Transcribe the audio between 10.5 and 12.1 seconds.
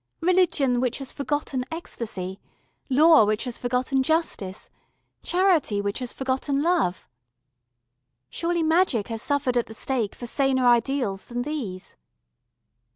ideals than these?"